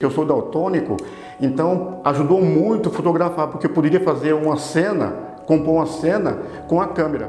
Eu 0.00 0.12
sou 0.12 0.24
daltônico, 0.24 0.96
então 1.40 2.00
ajudou 2.04 2.40
muito 2.40 2.88
fotografar, 2.88 3.48
porque 3.48 3.66
eu 3.66 3.70
poderia 3.70 3.98
fazer 3.98 4.32
uma 4.32 4.56
cena, 4.56 5.12
compor 5.44 5.74
uma 5.74 5.86
cena 5.86 6.38
com 6.68 6.80
a 6.80 6.86
câmera. 6.86 7.28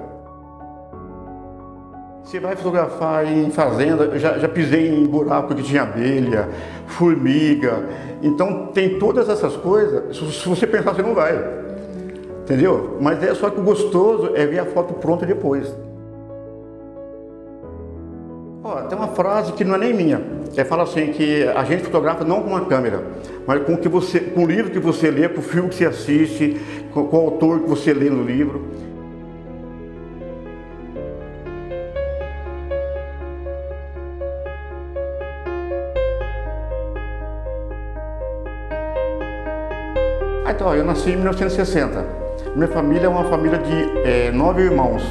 Você 2.21 2.39
vai 2.39 2.55
fotografar 2.55 3.25
em 3.25 3.49
fazenda, 3.49 4.03
eu 4.03 4.19
já, 4.19 4.37
já 4.37 4.47
pisei 4.47 4.87
em 4.87 5.03
buraco 5.07 5.55
que 5.55 5.63
tinha 5.63 5.81
abelha, 5.81 6.47
formiga, 6.85 7.89
então 8.21 8.67
tem 8.67 8.99
todas 8.99 9.27
essas 9.29 9.55
coisas, 9.57 10.15
se 10.15 10.47
você 10.47 10.67
pensar 10.67 10.93
você 10.93 11.01
não 11.01 11.15
vai, 11.15 11.43
entendeu? 12.43 12.99
Mas 13.01 13.23
é 13.23 13.33
só 13.33 13.49
que 13.49 13.59
o 13.59 13.63
gostoso 13.63 14.33
é 14.35 14.45
ver 14.45 14.59
a 14.59 14.65
foto 14.65 14.93
pronta 14.93 15.25
depois. 15.25 15.75
Ó, 18.63 18.75
tem 18.83 18.95
uma 18.95 19.07
frase 19.07 19.53
que 19.53 19.63
não 19.63 19.73
é 19.73 19.79
nem 19.79 19.93
minha. 19.95 20.38
É 20.55 20.63
fala 20.63 20.83
assim 20.83 21.07
que 21.07 21.43
a 21.43 21.63
gente 21.63 21.83
fotografa 21.83 22.23
não 22.25 22.41
com 22.41 22.49
uma 22.49 22.65
câmera, 22.65 23.03
mas 23.47 23.63
com 23.63 23.73
o 23.73 23.77
que 23.77 23.87
você, 23.87 24.19
com 24.19 24.43
o 24.43 24.47
livro 24.47 24.71
que 24.71 24.79
você 24.79 25.09
lê, 25.09 25.29
com 25.29 25.39
o 25.39 25.43
filme 25.43 25.69
que 25.69 25.75
você 25.75 25.85
assiste, 25.85 26.59
com, 26.93 27.05
com 27.07 27.17
o 27.17 27.21
autor 27.21 27.61
que 27.61 27.69
você 27.69 27.93
lê 27.93 28.09
no 28.09 28.23
livro. 28.23 28.65
Ah, 40.45 40.51
então, 40.51 40.75
eu 40.75 40.83
nasci 40.83 41.11
em 41.11 41.15
1960. 41.15 42.05
Minha 42.55 42.67
família 42.67 43.05
é 43.05 43.09
uma 43.09 43.25
família 43.25 43.59
de 43.59 44.07
é, 44.07 44.31
nove 44.31 44.63
irmãos. 44.63 45.03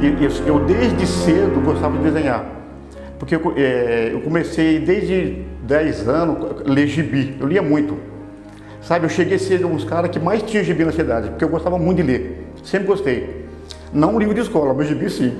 E 0.00 0.48
eu 0.48 0.60
desde 0.60 1.06
cedo 1.06 1.64
gostava 1.64 1.96
de 1.96 2.02
desenhar. 2.02 2.53
Porque 3.24 3.36
eu, 3.36 3.54
é, 3.56 4.10
eu 4.12 4.20
comecei 4.20 4.78
desde 4.78 5.46
10 5.62 6.08
anos 6.08 6.60
a 6.60 6.70
ler 6.70 6.86
gibi, 6.86 7.34
eu 7.40 7.46
lia 7.46 7.62
muito. 7.62 7.96
Sabe, 8.82 9.06
eu 9.06 9.08
cheguei 9.08 9.36
a 9.36 9.38
ser 9.38 9.64
um 9.64 9.76
dos 9.76 9.84
caras 9.84 10.10
que 10.10 10.18
mais 10.18 10.42
tinha 10.42 10.62
gibi 10.62 10.84
na 10.84 10.92
cidade, 10.92 11.30
porque 11.30 11.42
eu 11.42 11.48
gostava 11.48 11.78
muito 11.78 12.02
de 12.02 12.02
ler, 12.02 12.46
sempre 12.62 12.86
gostei. 12.86 13.46
Não 13.94 14.16
um 14.16 14.18
livro 14.18 14.34
de 14.34 14.42
escola, 14.42 14.74
mas 14.74 14.88
gibi 14.88 15.08
sim. 15.08 15.38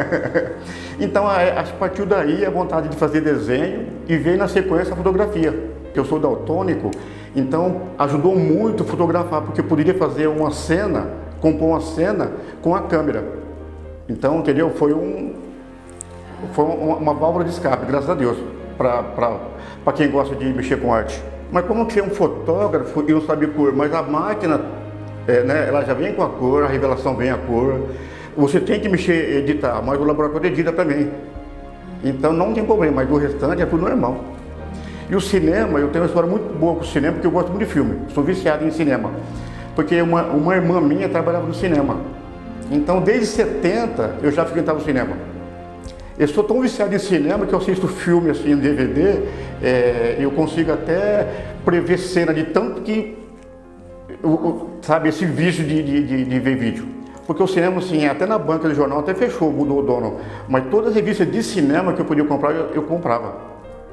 então, 0.98 1.26
a, 1.26 1.60
a 1.60 1.64
partir 1.78 2.06
daí, 2.06 2.46
a 2.46 2.48
vontade 2.48 2.88
de 2.88 2.96
fazer 2.96 3.20
desenho 3.20 3.88
e 4.08 4.16
veio 4.16 4.38
na 4.38 4.48
sequência 4.48 4.94
a 4.94 4.96
fotografia. 4.96 5.52
Eu 5.94 6.06
sou 6.06 6.18
daltônico, 6.18 6.90
então 7.36 7.82
ajudou 7.98 8.34
muito 8.34 8.82
fotografar, 8.82 9.42
porque 9.42 9.60
eu 9.60 9.64
poderia 9.64 9.92
fazer 9.92 10.26
uma 10.26 10.52
cena, 10.52 11.06
compor 11.38 11.68
uma 11.68 11.80
cena 11.82 12.32
com 12.62 12.74
a 12.74 12.80
câmera. 12.80 13.24
Então, 14.08 14.38
entendeu? 14.38 14.70
Foi 14.70 14.94
um, 14.94 15.47
foi 16.52 16.64
uma, 16.64 17.14
válvula 17.14 17.44
de 17.44 17.50
escape, 17.50 17.86
graças 17.86 18.08
a 18.08 18.14
Deus, 18.14 18.36
para 18.76 19.92
quem 19.94 20.10
gosta 20.10 20.34
de 20.34 20.44
mexer 20.46 20.80
com 20.80 20.92
arte. 20.92 21.22
Mas 21.50 21.64
como 21.64 21.86
que 21.86 21.98
é 21.98 22.02
um 22.02 22.10
fotógrafo 22.10 23.04
e 23.06 23.12
não 23.12 23.22
sabe 23.22 23.46
cor, 23.48 23.74
mas 23.74 23.92
a 23.94 24.02
máquina, 24.02 24.60
é, 25.26 25.42
né, 25.42 25.66
ela 25.68 25.84
já 25.84 25.94
vem 25.94 26.12
com 26.12 26.22
a 26.22 26.28
cor, 26.28 26.64
a 26.64 26.68
revelação 26.68 27.16
vem 27.16 27.30
a 27.30 27.36
cor. 27.36 27.88
Você 28.36 28.60
tem 28.60 28.78
que 28.80 28.88
mexer, 28.88 29.38
editar, 29.38 29.82
mas 29.82 29.98
o 29.98 30.04
laboratório 30.04 30.46
edita 30.46 30.72
também. 30.72 31.10
Então 32.04 32.32
não 32.32 32.52
tem 32.52 32.64
problema, 32.64 32.96
mas 32.96 33.08
do 33.08 33.16
restante 33.16 33.62
é 33.62 33.66
tudo 33.66 33.82
normal. 33.82 34.22
E 35.10 35.16
o 35.16 35.20
cinema, 35.20 35.78
eu 35.78 35.88
tenho 35.88 36.04
uma 36.04 36.08
história 36.08 36.28
muito 36.28 36.56
boa 36.58 36.74
com 36.74 36.82
o 36.82 36.86
cinema, 36.86 37.14
porque 37.14 37.26
eu 37.26 37.30
gosto 37.30 37.48
muito 37.48 37.64
de 37.64 37.72
filme, 37.72 37.98
sou 38.14 38.22
viciado 38.22 38.64
em 38.64 38.70
cinema. 38.70 39.10
Porque 39.74 40.00
uma, 40.02 40.22
uma 40.24 40.54
irmã 40.54 40.80
minha 40.80 41.08
trabalhava 41.08 41.46
no 41.46 41.54
cinema. 41.54 41.96
Então 42.70 43.00
desde 43.00 43.26
70 43.26 44.16
eu 44.22 44.30
já 44.30 44.44
frequentava 44.44 44.78
o 44.78 44.82
cinema. 44.82 45.16
Eu 46.18 46.26
sou 46.26 46.42
tão 46.42 46.60
viciado 46.60 46.92
em 46.92 46.98
cinema 46.98 47.46
que 47.46 47.52
eu 47.52 47.58
assisto 47.58 47.86
filme 47.86 48.28
assim 48.30 48.50
em 48.50 48.56
DVD, 48.56 49.22
é, 49.62 50.16
eu 50.18 50.32
consigo 50.32 50.72
até 50.72 51.28
prever 51.64 51.96
cena 51.96 52.34
de 52.34 52.42
tanto 52.42 52.80
que, 52.80 53.16
sabe, 54.82 55.10
esse 55.10 55.24
vício 55.24 55.64
de, 55.64 55.80
de, 55.80 56.24
de, 56.24 56.40
ver 56.40 56.56
vídeo. 56.56 56.88
Porque 57.24 57.40
o 57.40 57.46
cinema, 57.46 57.78
assim, 57.78 58.04
até 58.06 58.26
na 58.26 58.36
banca 58.36 58.68
de 58.68 58.74
jornal 58.74 58.98
até 58.98 59.14
fechou, 59.14 59.52
mudou 59.52 59.78
o 59.78 59.82
dono. 59.82 60.16
Mas 60.48 60.64
todas 60.70 60.88
as 60.88 60.96
revistas 60.96 61.30
de 61.30 61.40
cinema 61.40 61.92
que 61.92 62.00
eu 62.00 62.04
podia 62.04 62.24
comprar, 62.24 62.50
eu, 62.52 62.70
eu 62.74 62.82
comprava. 62.82 63.36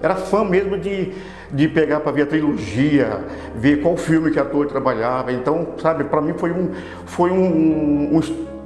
Era 0.01 0.15
fã 0.15 0.43
mesmo 0.43 0.79
de, 0.79 1.11
de 1.51 1.67
pegar 1.67 1.99
para 1.99 2.11
ver 2.11 2.23
a 2.23 2.25
trilogia, 2.25 3.19
ver 3.55 3.81
qual 3.81 3.95
filme 3.97 4.31
que 4.31 4.39
ator 4.39 4.65
trabalhava. 4.65 5.31
Então, 5.31 5.67
sabe, 5.79 6.05
para 6.05 6.21
mim 6.21 6.33
foi 6.35 6.51
um, 6.51 6.71
foi 7.05 7.29
um, 7.29 8.17
um, 8.17 8.19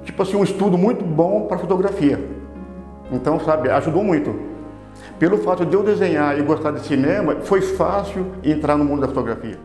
tipo 0.06 0.24
assim, 0.24 0.38
um 0.38 0.44
estudo 0.44 0.78
muito 0.78 1.04
bom 1.04 1.42
para 1.42 1.58
fotografia. 1.58 2.29
Então, 3.12 3.40
sabe, 3.40 3.70
ajudou 3.70 4.04
muito. 4.04 4.36
Pelo 5.18 5.38
fato 5.40 5.66
de 5.66 5.74
eu 5.74 5.84
desenhar 5.84 6.38
e 6.38 6.42
gostar 6.42 6.72
de 6.72 6.82
cinema, 6.82 7.38
foi 7.42 7.62
fácil 7.62 8.28
entrar 8.44 8.78
no 8.78 8.86
mundo 8.86 9.02
da 9.02 9.08
fotografia. 9.08 9.58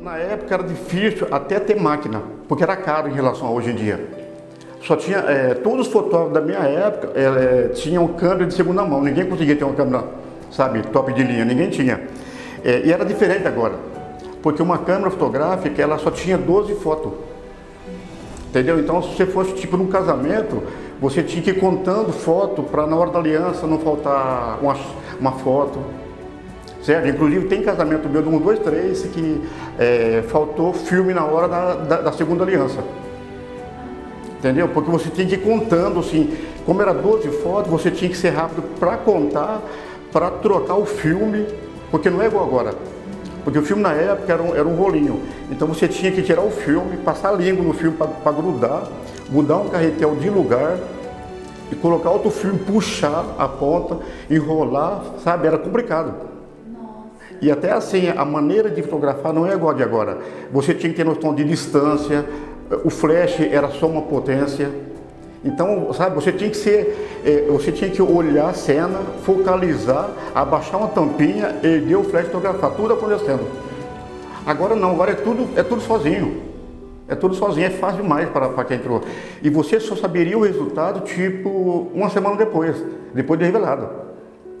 Na 0.00 0.16
época 0.16 0.54
era 0.54 0.62
difícil 0.62 1.26
até 1.30 1.58
ter 1.58 1.80
máquina, 1.80 2.22
porque 2.48 2.62
era 2.62 2.76
caro 2.76 3.08
em 3.08 3.12
relação 3.12 3.48
a 3.48 3.50
hoje 3.50 3.70
em 3.70 3.74
dia. 3.74 4.00
Só 4.82 4.94
tinha, 4.94 5.18
é, 5.18 5.54
todos 5.54 5.88
os 5.88 5.92
fotógrafos 5.92 6.32
da 6.32 6.40
minha 6.40 6.60
época 6.60 7.10
é, 7.18 7.68
tinham 7.70 8.06
câmera 8.08 8.46
de 8.46 8.54
segunda 8.54 8.84
mão, 8.84 9.02
ninguém 9.02 9.26
conseguia 9.26 9.56
ter 9.56 9.64
uma 9.64 9.74
câmera, 9.74 10.04
sabe, 10.50 10.80
top 10.82 11.12
de 11.12 11.24
linha, 11.24 11.44
ninguém 11.44 11.68
tinha. 11.70 12.02
É, 12.64 12.82
e 12.84 12.92
era 12.92 13.04
diferente 13.04 13.48
agora, 13.48 13.74
porque 14.42 14.62
uma 14.62 14.78
câmera 14.78 15.10
fotográfica 15.10 15.82
ela 15.82 15.98
só 15.98 16.10
tinha 16.10 16.38
12 16.38 16.76
fotos. 16.76 17.12
Entendeu? 18.56 18.80
Então, 18.80 19.02
se 19.02 19.14
você 19.14 19.26
fosse 19.26 19.52
tipo 19.52 19.76
num 19.76 19.88
casamento, 19.88 20.62
você 20.98 21.22
tinha 21.22 21.42
que 21.42 21.50
ir 21.50 21.60
contando 21.60 22.10
foto 22.10 22.62
para 22.62 22.86
na 22.86 22.96
hora 22.96 23.10
da 23.10 23.18
aliança 23.18 23.66
não 23.66 23.78
faltar 23.78 24.58
uma, 24.62 24.74
uma 25.20 25.32
foto. 25.32 25.78
Certo? 26.82 27.06
Inclusive 27.06 27.48
tem 27.48 27.60
casamento 27.60 28.08
meu 28.08 28.22
de 28.22 28.28
um, 28.30 28.38
dois, 28.38 28.58
três 28.60 29.02
que 29.02 29.42
é, 29.78 30.24
faltou 30.28 30.72
filme 30.72 31.12
na 31.12 31.26
hora 31.26 31.48
da, 31.48 31.74
da, 31.74 32.00
da, 32.00 32.12
segunda 32.12 32.44
aliança. 32.44 32.82
Entendeu? 34.38 34.68
Porque 34.68 34.90
você 34.90 35.10
tinha 35.10 35.26
que 35.26 35.34
ir 35.34 35.42
contando, 35.42 36.00
assim, 36.00 36.34
como 36.64 36.80
era 36.80 36.94
12 36.94 37.28
fotos, 37.42 37.70
você 37.70 37.90
tinha 37.90 38.10
que 38.10 38.16
ser 38.16 38.30
rápido 38.30 38.62
para 38.80 38.96
contar, 38.96 39.60
para 40.10 40.30
trocar 40.30 40.76
o 40.76 40.86
filme, 40.86 41.44
porque 41.90 42.08
não 42.08 42.22
é 42.22 42.26
igual 42.26 42.46
agora. 42.46 42.70
Porque 43.46 43.60
o 43.60 43.62
filme 43.62 43.80
na 43.80 43.92
época 43.92 44.32
era 44.32 44.42
um, 44.42 44.56
era 44.56 44.66
um 44.66 44.74
rolinho. 44.74 45.22
Então 45.52 45.68
você 45.68 45.86
tinha 45.86 46.10
que 46.10 46.20
tirar 46.20 46.42
o 46.42 46.50
filme, 46.50 46.96
passar 46.96 47.28
a 47.28 47.32
língua 47.32 47.64
no 47.64 47.72
filme 47.72 47.96
para 47.96 48.32
grudar, 48.32 48.88
mudar 49.30 49.58
um 49.58 49.68
carretel 49.68 50.16
de 50.16 50.28
lugar 50.28 50.76
e 51.70 51.76
colocar 51.76 52.10
outro 52.10 52.28
filme, 52.28 52.58
puxar 52.58 53.24
a 53.38 53.46
ponta, 53.46 54.00
enrolar, 54.28 55.00
sabe? 55.22 55.46
Era 55.46 55.58
complicado. 55.58 56.12
E 57.40 57.48
até 57.48 57.70
assim, 57.70 58.08
a 58.08 58.24
maneira 58.24 58.68
de 58.68 58.82
fotografar 58.82 59.32
não 59.32 59.46
é 59.46 59.54
igual 59.54 59.72
de 59.74 59.82
agora. 59.84 60.18
Você 60.50 60.74
tinha 60.74 60.90
que 60.90 60.96
ter 60.96 61.04
noção 61.04 61.32
de 61.32 61.44
distância, 61.44 62.26
o 62.84 62.90
flash 62.90 63.42
era 63.48 63.68
só 63.68 63.86
uma 63.86 64.02
potência. 64.02 64.72
Então, 65.46 65.92
sabe, 65.92 66.16
você 66.16 66.32
tinha 66.32 66.50
que 66.50 66.56
ser, 66.56 67.22
é, 67.24 67.46
você 67.48 67.70
tinha 67.70 67.88
que 67.88 68.02
olhar 68.02 68.50
a 68.50 68.52
cena, 68.52 68.98
focalizar, 69.22 70.10
abaixar 70.34 70.80
uma 70.80 70.88
tampinha, 70.88 71.54
erguer 71.62 71.94
o 71.96 72.02
flash 72.02 72.26
fotografar, 72.26 72.72
tudo 72.72 72.94
acontecendo. 72.94 73.46
Agora 74.44 74.74
não, 74.74 74.90
agora 74.90 75.12
é 75.12 75.14
tudo, 75.14 75.48
é 75.56 75.62
tudo 75.62 75.80
sozinho. 75.80 76.42
É 77.08 77.14
tudo 77.14 77.36
sozinho, 77.36 77.64
é 77.64 77.70
fácil 77.70 78.02
demais 78.02 78.28
para, 78.28 78.48
para 78.48 78.64
quem 78.64 78.78
entrou. 78.78 79.00
E 79.40 79.48
você 79.48 79.78
só 79.78 79.94
saberia 79.94 80.36
o 80.36 80.42
resultado, 80.42 81.02
tipo, 81.02 81.48
uma 81.94 82.10
semana 82.10 82.34
depois, 82.34 82.84
depois 83.14 83.38
de 83.38 83.46
revelado. 83.46 83.88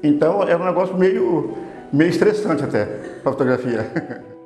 Então, 0.04 0.44
era 0.44 0.56
um 0.56 0.66
negócio 0.66 0.96
meio, 0.96 1.54
meio 1.92 2.10
estressante 2.10 2.62
até, 2.62 2.84
para 2.84 3.30
a 3.30 3.32
fotografia. 3.32 4.24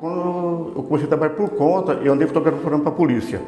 Quando 0.00 0.72
eu 0.76 0.82
comecei 0.82 1.06
a 1.06 1.08
trabalhar 1.08 1.34
por 1.34 1.50
conta, 1.50 1.92
eu 2.02 2.12
andei 2.12 2.26
fotografando 2.26 2.80
para 2.80 2.92
a 2.92 2.94
polícia. 2.94 3.40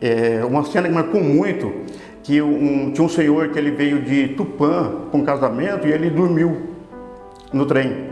É, 0.00 0.44
uma 0.44 0.64
cena 0.64 0.88
que 0.88 0.94
marcou 0.94 1.22
muito, 1.22 1.72
que 2.22 2.40
um, 2.40 2.90
tinha 2.92 3.04
um 3.04 3.08
senhor 3.08 3.48
que 3.48 3.58
ele 3.58 3.70
veio 3.70 4.00
de 4.00 4.28
Tupã 4.28 5.06
com 5.10 5.24
casamento 5.24 5.86
e 5.86 5.92
ele 5.92 6.10
dormiu 6.10 6.56
no 7.52 7.66
trem. 7.66 8.10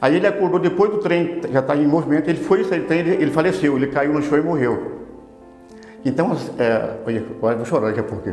Aí 0.00 0.16
ele 0.16 0.26
acordou 0.26 0.60
depois 0.60 0.90
do 0.90 0.98
trem, 0.98 1.40
já 1.50 1.60
está 1.60 1.76
em 1.76 1.86
movimento, 1.86 2.28
ele 2.28 2.38
foi 2.38 2.62
sair 2.64 2.82
trem, 2.82 3.00
ele, 3.00 3.30
faleceu, 3.30 3.76
ele 3.76 3.86
caiu 3.86 4.12
no 4.12 4.22
chão 4.22 4.38
e 4.38 4.42
morreu. 4.42 4.92
Então, 6.04 6.36
é, 6.58 6.90
vou 7.40 7.64
chorar 7.64 7.86
daqui 7.86 8.00
a 8.00 8.02
pouco. 8.02 8.28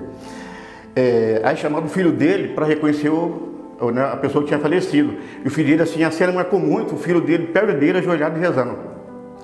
É, 0.93 1.39
aí 1.43 1.55
chamaram 1.55 1.85
o 1.85 1.89
filho 1.89 2.11
dele 2.11 2.49
para 2.49 2.65
reconhecer 2.65 3.09
o, 3.09 3.51
né, 3.93 4.03
a 4.03 4.17
pessoa 4.17 4.43
que 4.43 4.49
tinha 4.49 4.59
falecido. 4.59 5.15
E 5.43 5.47
o 5.47 5.51
filho 5.51 5.69
dele, 5.69 5.83
assim, 5.83 6.03
a 6.03 6.11
cena 6.11 6.33
marcou 6.33 6.59
muito, 6.59 6.95
o 6.95 6.97
filho 6.97 7.21
dele 7.21 7.47
perto 7.47 7.79
dele, 7.79 7.99
ajoelhado 7.99 8.37
e 8.37 8.41
rezando. 8.41 8.90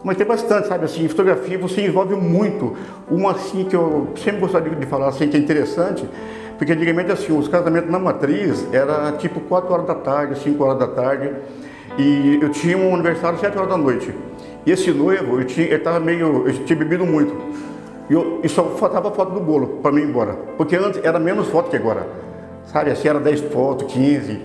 Mas 0.07 0.15
tem 0.15 0.25
bastante, 0.25 0.69
sabe, 0.69 0.86
assim, 0.86 1.06
fotografia 1.09 1.57
você 1.57 1.81
envolve 1.81 2.15
muito. 2.15 2.77
Uma 3.12 3.31
assim 3.31 3.65
que 3.65 3.75
eu 3.75 4.07
sempre 4.15 4.39
gostaria 4.39 4.74
de 4.74 4.86
falar 4.86 5.09
assim, 5.09 5.27
que 5.27 5.36
é 5.36 5.39
interessante, 5.39 6.09
porque 6.57 6.71
antigamente 6.71 7.12
assim, 7.12 7.38
os 7.38 7.50
casamentos 7.50 7.92
na 7.92 8.00
matriz 8.00 8.65
era 8.71 9.12
tipo 9.18 9.42
4 9.42 9.69
horas 9.69 9.86
da 9.86 9.95
tarde, 9.95 10.39
5 10.39 10.63
horas 10.63 10.80
da 10.80 10.88
tarde, 10.88 11.30
e 11.98 12.39
eu 12.42 12.48
tinha 12.51 12.77
um 12.77 12.94
aniversário 12.94 13.38
7 13.38 13.57
horas 13.57 13.69
da 13.69 13.75
noite. 13.75 14.15
E 14.65 14.71
esse 14.71 14.92
noivo, 14.92 15.42
eu 15.42 15.45
tinha, 15.45 15.68
ele 15.68 15.80
tava 15.80 16.00
meio, 16.00 16.48
eu 16.48 16.54
tinha 16.63 16.80
bebido 16.80 17.06
muito. 17.06 17.36
E, 18.09 18.13
eu, 18.13 18.39
e 18.42 18.48
só 18.48 18.63
faltava 18.63 19.12
foto 19.12 19.33
do 19.33 19.42
bolo 19.42 19.80
para 19.83 19.92
mim 19.92 20.04
ir 20.04 20.07
embora. 20.07 20.36
Porque 20.56 20.77
antes 20.77 21.04
era 21.04 21.19
menos 21.19 21.50
foto 21.50 21.69
que 21.69 21.75
agora. 21.75 22.07
sabe? 22.68 22.92
Assim 22.92 23.09
era 23.09 23.19
10 23.19 23.42
fotos, 23.51 23.92
15. 23.92 24.39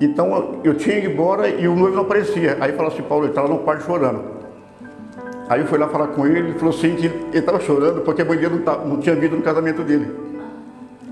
Então 0.00 0.58
eu 0.64 0.74
tinha 0.74 1.00
que 1.00 1.06
ir 1.06 1.12
embora 1.12 1.48
e 1.48 1.68
o 1.68 1.76
noivo 1.76 1.94
não 1.94 2.02
aparecia. 2.02 2.56
Aí 2.58 2.72
falou 2.72 2.90
assim, 2.90 3.02
Paulo, 3.02 3.22
ele 3.22 3.30
estava 3.30 3.46
no 3.46 3.60
quarto 3.60 3.84
chorando. 3.84 4.35
Aí 5.48 5.60
eu 5.60 5.66
fui 5.66 5.78
lá 5.78 5.88
falar 5.88 6.08
com 6.08 6.26
ele, 6.26 6.38
ele 6.38 6.58
falou 6.58 6.74
assim 6.74 6.96
que 6.96 7.06
ele 7.06 7.38
estava 7.38 7.60
chorando 7.60 8.00
porque 8.00 8.22
a 8.22 8.24
mãe 8.24 8.36
dele 8.36 8.56
não, 8.56 8.62
tá, 8.62 8.76
não 8.78 8.98
tinha 8.98 9.14
vindo 9.14 9.36
no 9.36 9.42
casamento 9.42 9.82
dele. 9.82 10.08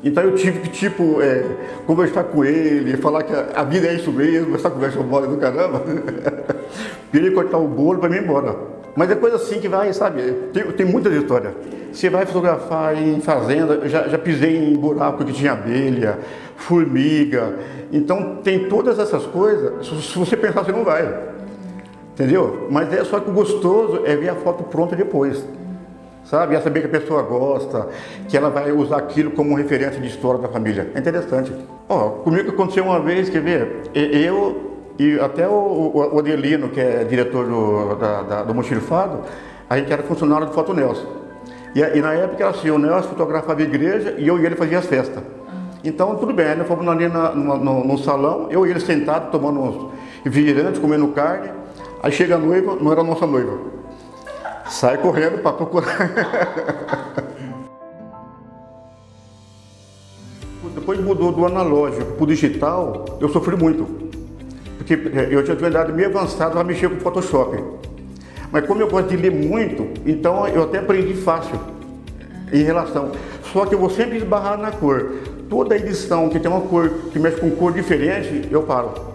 Então 0.03 0.23
eu 0.23 0.35
tive 0.35 0.59
que, 0.59 0.69
tipo, 0.69 1.23
é, 1.23 1.45
conversar 1.87 2.25
com 2.25 2.45
ele, 2.45 2.97
falar 2.99 3.23
que 3.23 3.33
a, 3.33 3.47
a, 3.55 3.65
vida 3.65 3.87
é 3.87 3.95
isso 3.95 4.13
mesmo, 4.13 4.55
essa 4.55 4.69
conversa 4.69 5.01
mole 5.01 5.29
do 5.29 5.39
caramba. 5.39 5.83
Queria 7.11 7.33
cortar 7.33 7.57
o 7.57 7.67
bolo 7.67 8.01
para 8.01 8.11
mim 8.11 8.17
ir 8.17 8.23
embora. 8.23 8.55
Mas 8.95 9.11
é 9.11 9.15
coisa 9.15 9.37
assim 9.37 9.61
que 9.61 9.69
vai, 9.69 9.93
sabe? 9.93 10.23
Tem, 10.53 10.63
tem 10.73 10.87
muitas 10.87 11.13
histórias. 11.15 11.55
Você 11.91 12.11
vai 12.11 12.27
fotografar 12.27 13.01
em 13.01 13.21
fazenda, 13.21 13.89
já, 13.89 14.09
já 14.09 14.19
pisei 14.19 14.57
em 14.57 14.75
buraco 14.75 15.25
que 15.25 15.33
tinha 15.33 15.53
abelha, 15.53 16.19
formiga. 16.57 17.55
Então 17.93 18.41
tem 18.43 18.69
todas 18.69 18.99
essas 18.99 19.25
coisas. 19.27 19.87
Se 19.87 20.19
você 20.19 20.37
pensar, 20.37 20.65
você 20.65 20.73
não 20.73 20.85
vai. 20.85 21.34
Entendeu? 22.15 22.69
Mas 22.71 22.93
é 22.93 23.05
só 23.05 23.21
que 23.21 23.29
o 23.29 23.33
gostoso 23.33 24.03
é 24.07 24.17
ver 24.17 24.31
a 24.31 24.35
foto 24.37 24.63
pronta 24.65 24.97
depois. 24.97 25.45
Sabe? 26.25 26.55
É 26.55 26.61
saber 26.61 26.81
que 26.81 26.87
a 26.87 27.01
pessoa 27.01 27.23
gosta, 27.23 27.89
que 28.29 28.37
ela 28.37 28.49
vai 28.49 28.73
usar 28.73 28.97
aquilo 28.97 29.33
como 29.33 29.55
referência 29.55 30.01
de 30.01 30.07
história 30.07 30.41
da 30.41 30.49
família. 30.49 30.91
É 30.95 30.99
interessante. 30.99 31.53
Ó, 31.89 32.11
comigo 32.11 32.51
aconteceu 32.51 32.85
uma 32.85 33.01
vez, 33.01 33.29
quer 33.29 33.43
ver? 33.43 33.83
Eu 33.95 34.75
e 34.99 35.19
até 35.19 35.49
o, 35.49 36.19
Adelino, 36.19 36.69
que 36.69 36.81
é 36.81 37.03
diretor 37.05 37.47
do, 37.47 37.95
da, 37.97 38.23
da, 38.23 38.43
do 38.45 38.55
Mochilfado, 38.55 39.23
a 39.69 39.77
gente 39.77 39.93
era 39.93 40.03
funcionário 40.05 40.47
do 40.47 40.53
Foto 40.53 40.73
Nelson. 40.73 41.07
E, 41.75 41.81
e, 41.81 42.01
na 42.01 42.15
época 42.15 42.45
era 42.45 42.51
assim, 42.51 42.71
o 42.71 42.79
Nelson 42.79 43.09
fotografava 43.09 43.61
a 43.61 43.65
igreja 43.65 44.15
e 44.17 44.29
eu 44.29 44.39
e 44.39 44.47
ele 44.47 44.55
fazia 44.55 44.79
as 44.79 44.87
festas. 44.87 45.23
Então 45.83 46.15
tudo 46.15 46.33
bem, 46.33 46.55
nós 46.55 46.67
fomos 46.67 46.87
ali 46.87 47.09
na, 47.09 47.33
no, 47.33 47.57
no, 47.57 47.85
no, 47.85 47.99
salão, 47.99 48.47
eu 48.51 48.65
e 48.67 48.71
ele 48.71 48.81
sentados, 48.81 49.31
tomando 49.31 49.61
uns 49.61 49.93
refrigerantes, 50.25 50.81
comendo 50.81 51.09
carne. 51.09 51.51
Aí 52.05 52.13
chega 52.13 52.35
a 52.35 52.39
noiva, 52.39 52.77
não 52.79 52.93
era 52.93 53.01
a 53.01 53.05
nossa 53.05 53.27
noiva. 53.27 53.59
Sai 54.69 54.99
correndo 54.99 55.39
para 55.39 55.55
procurar. 55.55 55.89
Depois 60.75 61.01
mudou 61.01 61.33
do 61.33 61.47
analógico 61.47 62.13
para 62.13 62.25
o 62.25 62.27
digital, 62.27 63.07
eu 63.19 63.31
sofri 63.31 63.57
muito. 63.57 63.87
Porque 64.77 64.93
eh, 64.93 65.29
eu 65.31 65.43
tinha 65.43 65.57
uma 65.57 65.85
meio 65.87 66.11
avançada 66.11 66.51
para 66.51 66.63
mexer 66.63 66.91
com 66.91 67.01
Photoshop. 67.01 67.65
Mas 68.53 68.67
como 68.67 68.83
eu 68.83 68.91
gosto 68.91 69.09
de 69.09 69.17
ler 69.17 69.33
muito, 69.33 69.89
então 70.05 70.47
eu 70.49 70.65
até 70.65 70.81
aprendi 70.81 71.15
fácil 71.15 71.59
em 72.53 72.65
relação. 72.65 73.13
Só 73.51 73.65
que 73.65 73.75
eu 73.75 73.79
vou 73.79 73.89
sempre 73.89 74.19
esbarrar 74.19 74.59
na 74.59 74.73
cor. 74.73 75.11
Toda 75.49 75.75
edição 75.75 76.29
que 76.29 76.39
tem 76.39 76.51
uma 76.51 76.61
cor 76.61 76.87
que 77.11 77.19
mexe 77.19 77.41
com 77.41 77.51
cor 77.53 77.73
diferente, 77.73 78.47
eu 78.51 78.63
paro. 78.63 79.14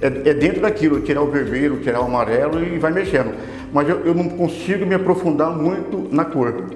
É, 0.00 0.06
é 0.06 0.34
dentro 0.34 0.62
daquilo, 0.62 1.00
tirar 1.00 1.22
o 1.22 1.30
vermelho, 1.30 1.80
tirar 1.80 2.00
o 2.00 2.04
amarelo 2.04 2.62
e 2.62 2.78
vai 2.78 2.90
mexendo. 2.90 3.34
Mas 3.72 3.88
eu, 3.88 4.00
eu 4.00 4.14
não 4.14 4.28
consigo 4.28 4.86
me 4.86 4.94
aprofundar 4.94 5.50
muito 5.50 6.08
na 6.14 6.24
cor. 6.24 6.66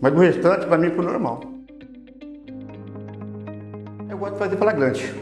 Mas 0.00 0.12
do 0.12 0.20
restante, 0.20 0.66
para 0.66 0.76
mim, 0.78 0.88
é 0.88 1.02
normal. 1.02 1.40
Eu 4.10 4.18
gosto 4.18 4.32
de 4.34 4.38
fazer 4.38 4.56
flagrante. 4.56 5.14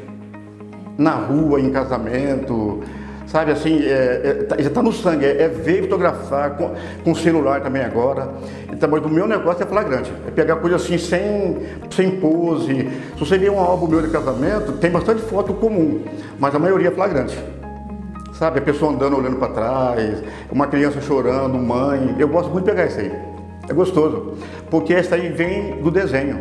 Na 0.98 1.12
rua, 1.12 1.60
em 1.60 1.70
casamento, 1.70 2.82
sabe 3.26 3.52
assim, 3.52 3.82
é, 3.82 4.46
é, 4.50 4.62
já 4.62 4.68
está 4.68 4.82
no 4.82 4.92
sangue, 4.92 5.24
é, 5.24 5.42
é, 5.42 5.48
ver 5.48 5.82
fotografar 5.82 6.56
com, 6.56 6.74
com 7.04 7.14
celular 7.14 7.60
também 7.60 7.82
agora. 7.82 8.28
Então, 8.72 8.88
mas 8.88 9.04
o 9.04 9.08
meu 9.08 9.26
negócio 9.26 9.62
é 9.62 9.66
flagrante, 9.66 10.12
é 10.26 10.30
pegar 10.30 10.56
coisa 10.56 10.76
assim 10.76 10.96
sem, 10.96 11.58
sem 11.90 12.12
pose. 12.20 12.88
Se 13.14 13.18
você 13.18 13.36
ver 13.36 13.50
um 13.50 13.58
álbum 13.58 13.88
meu 13.88 14.02
de 14.02 14.08
casamento, 14.08 14.72
tem 14.72 14.90
bastante 14.90 15.22
foto 15.22 15.52
comum, 15.54 16.04
mas 16.38 16.54
a 16.54 16.58
maioria 16.58 16.88
é 16.88 16.90
flagrante. 16.90 17.36
Sabe, 18.34 18.58
a 18.58 18.62
pessoa 18.62 18.92
andando 18.92 19.16
olhando 19.16 19.36
para 19.36 19.48
trás, 19.48 20.22
uma 20.52 20.66
criança 20.66 21.00
chorando, 21.00 21.56
mãe. 21.56 22.14
Eu 22.18 22.28
gosto 22.28 22.50
muito 22.50 22.66
de 22.66 22.70
pegar 22.70 22.86
isso 22.86 23.00
aí. 23.00 23.10
É 23.68 23.72
gostoso, 23.72 24.34
porque 24.70 24.92
essa 24.92 25.14
aí 25.14 25.28
vem 25.30 25.80
do 25.80 25.90
desenho. 25.90 26.38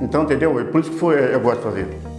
Então, 0.00 0.24
entendeu? 0.24 0.58
É 0.58 0.64
por 0.64 0.80
isso 0.80 0.90
que 0.90 0.98
foi, 0.98 1.32
eu 1.32 1.38
gosto 1.38 1.58
de 1.58 1.64
fazer. 1.64 2.09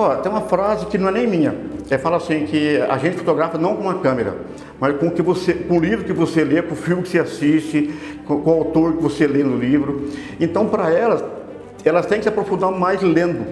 Ó, 0.00 0.14
tem 0.14 0.30
uma 0.30 0.42
frase 0.42 0.86
que 0.86 0.96
não 0.96 1.08
é 1.08 1.10
nem 1.10 1.26
minha. 1.26 1.52
É 1.90 1.98
fala 1.98 2.18
assim 2.18 2.46
que 2.46 2.76
a 2.88 2.96
gente 2.98 3.16
fotografa 3.16 3.58
não 3.58 3.74
com 3.74 3.82
uma 3.82 3.98
câmera, 3.98 4.36
mas 4.78 4.96
com 4.96 5.10
que 5.10 5.20
você, 5.20 5.52
com 5.52 5.76
o 5.76 5.80
livro 5.80 6.04
que 6.04 6.12
você 6.12 6.44
lê, 6.44 6.62
com 6.62 6.74
o 6.74 6.76
filme 6.76 7.02
que 7.02 7.08
você 7.08 7.18
assiste, 7.18 7.92
com, 8.24 8.40
com 8.40 8.48
o 8.48 8.54
autor 8.58 8.92
que 8.92 9.02
você 9.02 9.26
lê 9.26 9.42
no 9.42 9.58
livro. 9.58 10.08
Então, 10.38 10.68
para 10.68 10.92
elas, 10.92 11.24
elas 11.84 12.06
têm 12.06 12.18
que 12.18 12.22
se 12.22 12.28
aprofundar 12.28 12.70
mais 12.70 13.02
lendo. 13.02 13.44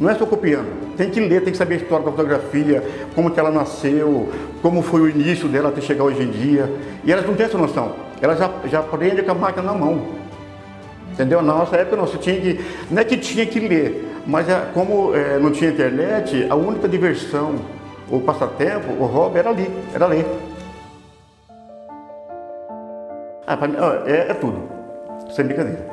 Não 0.00 0.08
é 0.08 0.14
só 0.14 0.24
copiando. 0.24 0.96
Tem 0.96 1.10
que 1.10 1.20
ler, 1.20 1.42
tem 1.42 1.52
que 1.52 1.58
saber 1.58 1.74
a 1.74 1.76
história 1.76 2.06
da 2.06 2.10
fotografia, 2.10 2.82
como 3.14 3.30
que 3.30 3.38
ela 3.38 3.50
nasceu, 3.50 4.30
como 4.62 4.80
foi 4.80 5.02
o 5.02 5.08
início 5.10 5.48
dela 5.48 5.68
até 5.68 5.82
chegar 5.82 6.04
hoje 6.04 6.22
em 6.22 6.30
dia. 6.30 6.72
E 7.04 7.12
elas 7.12 7.26
não 7.26 7.34
têm 7.34 7.44
essa 7.44 7.58
noção. 7.58 7.92
Elas 8.22 8.38
já, 8.38 8.50
já 8.70 8.78
aprendem 8.78 9.22
com 9.22 9.32
a 9.32 9.34
máquina 9.34 9.64
na 9.64 9.74
mão. 9.74 10.00
Entendeu? 11.12 11.42
Na 11.42 11.52
nossa 11.52 11.76
época 11.76 11.94
não, 11.94 12.06
você 12.06 12.16
tinha 12.16 12.40
que. 12.40 12.58
Não 12.90 13.02
é 13.02 13.04
que 13.04 13.18
tinha 13.18 13.44
que 13.44 13.60
ler, 13.60 14.11
mas 14.26 14.48
é, 14.48 14.68
como 14.72 15.14
é, 15.14 15.38
não 15.38 15.50
tinha 15.50 15.70
internet, 15.70 16.46
a 16.48 16.54
única 16.54 16.88
diversão, 16.88 17.56
o 18.10 18.20
passatempo, 18.20 18.92
o 18.92 19.06
hobby 19.06 19.38
era 19.38 19.50
ali, 19.50 19.70
era 19.94 20.06
ler. 20.06 20.26
Ah, 23.46 23.66
mim, 23.66 23.74
é, 24.06 24.30
é, 24.30 24.34
tudo, 24.34 24.62
sem 25.30 25.44
brincadeira. 25.44 25.86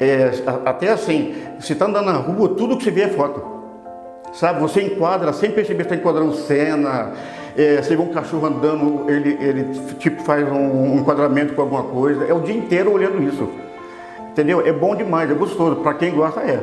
É, 0.00 0.30
até 0.64 0.90
assim, 0.90 1.34
você 1.58 1.72
está 1.72 1.86
andando 1.86 2.06
na 2.06 2.18
rua, 2.18 2.50
tudo 2.50 2.76
que 2.76 2.84
você 2.84 2.90
vê 2.90 3.02
é 3.02 3.08
foto. 3.08 3.58
Sabe, 4.32 4.60
você 4.60 4.82
enquadra, 4.82 5.32
sem 5.32 5.50
perceber 5.50 5.84
que 5.84 5.94
está 5.94 5.96
enquadrando 5.96 6.34
cena, 6.34 7.12
é, 7.56 7.80
você 7.80 7.96
vê 7.96 8.02
um 8.02 8.08
cachorro 8.08 8.46
andando, 8.46 9.10
ele, 9.10 9.38
ele 9.40 9.94
tipo 9.98 10.22
faz 10.22 10.46
um 10.50 10.98
enquadramento 10.98 11.54
com 11.54 11.62
alguma 11.62 11.84
coisa, 11.84 12.24
é 12.24 12.32
o 12.32 12.40
dia 12.40 12.56
inteiro 12.56 12.92
olhando 12.92 13.22
isso. 13.22 13.48
Entendeu? 14.30 14.64
É 14.64 14.72
bom 14.72 14.94
demais, 14.94 15.30
é 15.30 15.34
gostoso, 15.34 15.76
para 15.76 15.94
quem 15.94 16.14
gosta 16.14 16.40
é. 16.40 16.60